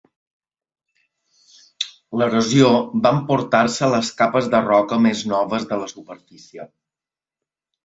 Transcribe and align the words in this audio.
L'erosió 2.21 2.71
va 3.05 3.13
emportar-se 3.17 3.91
les 3.93 4.11
capes 4.23 4.51
de 4.57 4.63
roca 4.71 5.01
més 5.07 5.23
noves 5.35 5.71
de 5.75 5.81
la 5.85 5.93
superfície. 5.95 6.69